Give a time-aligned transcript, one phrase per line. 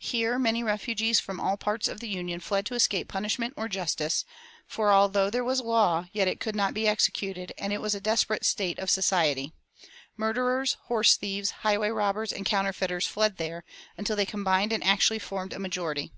[0.00, 4.24] Here many refugees from all parts of the Union fled to escape punishment or justice;
[4.66, 8.00] for although there was law, yet it could not be executed, and it was a
[8.00, 9.52] desperate state of society.
[10.16, 13.62] Murderers, horse thieves, highway robbers, and counterfeiters fled there,
[13.96, 16.10] until they combined and actually formed a majority.